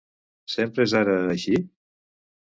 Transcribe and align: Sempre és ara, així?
Sempre 0.53 0.85
és 0.87 0.95
ara, 0.99 1.17
així? 1.33 1.59